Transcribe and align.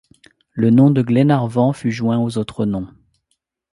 Le 0.53 0.71
nom 0.71 0.89
de 0.89 1.03
Glenarvan 1.03 1.73
fut 1.73 1.91
joint 1.91 2.17
aux 2.17 2.39
autres 2.39 2.65
noms. 2.65 2.87